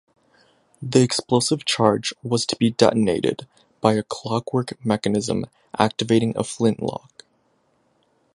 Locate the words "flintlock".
6.43-7.23